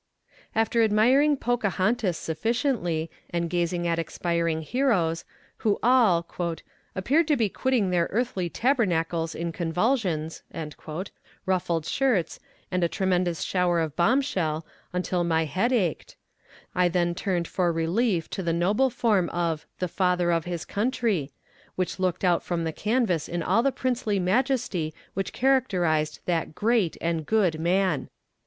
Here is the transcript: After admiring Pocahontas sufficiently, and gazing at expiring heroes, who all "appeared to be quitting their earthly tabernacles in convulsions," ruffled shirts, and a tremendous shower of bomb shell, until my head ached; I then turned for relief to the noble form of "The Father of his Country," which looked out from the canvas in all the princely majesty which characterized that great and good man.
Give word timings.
After 0.55 0.81
admiring 0.81 1.37
Pocahontas 1.37 2.17
sufficiently, 2.17 3.11
and 3.29 3.51
gazing 3.51 3.85
at 3.87 3.99
expiring 3.99 4.63
heroes, 4.63 5.25
who 5.57 5.77
all 5.83 6.27
"appeared 6.95 7.27
to 7.27 7.37
be 7.37 7.49
quitting 7.49 7.91
their 7.91 8.07
earthly 8.11 8.49
tabernacles 8.49 9.35
in 9.35 9.51
convulsions," 9.51 10.41
ruffled 11.45 11.85
shirts, 11.85 12.39
and 12.71 12.83
a 12.83 12.87
tremendous 12.89 13.43
shower 13.43 13.79
of 13.79 13.95
bomb 13.95 14.21
shell, 14.21 14.65
until 14.91 15.23
my 15.23 15.45
head 15.45 15.71
ached; 15.71 16.15
I 16.73 16.87
then 16.87 17.13
turned 17.13 17.47
for 17.47 17.71
relief 17.71 18.27
to 18.31 18.41
the 18.41 18.51
noble 18.53 18.89
form 18.89 19.29
of 19.29 19.67
"The 19.77 19.87
Father 19.87 20.31
of 20.31 20.45
his 20.45 20.65
Country," 20.65 21.31
which 21.75 21.99
looked 21.99 22.23
out 22.23 22.41
from 22.41 22.63
the 22.63 22.73
canvas 22.73 23.29
in 23.29 23.43
all 23.43 23.61
the 23.61 23.71
princely 23.71 24.17
majesty 24.17 24.95
which 25.13 25.31
characterized 25.31 26.21
that 26.25 26.55
great 26.55 26.97
and 27.01 27.23
good 27.23 27.59
man. 27.59 28.09